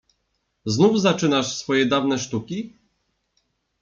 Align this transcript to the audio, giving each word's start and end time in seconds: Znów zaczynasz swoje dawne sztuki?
Znów 0.65 1.01
zaczynasz 1.01 1.55
swoje 1.55 1.85
dawne 1.85 2.19
sztuki? 2.19 2.73